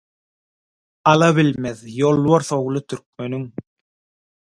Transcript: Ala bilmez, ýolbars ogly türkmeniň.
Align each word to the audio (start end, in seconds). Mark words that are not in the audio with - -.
Ala 1.11 1.27
bilmez, 1.39 1.85
ýolbars 1.99 2.53
ogly 2.61 2.85
türkmeniň. 2.89 3.49